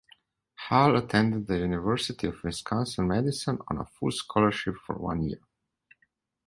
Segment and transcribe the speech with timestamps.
[0.55, 5.41] Hall attended the University of Wisconsin-Madison on a full scholarship for one year.